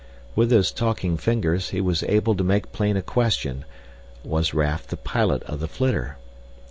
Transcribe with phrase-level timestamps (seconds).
[0.35, 3.65] With those talking fingers, he was able to make plain a question:
[4.23, 6.17] was Raf the pilot of the flitter?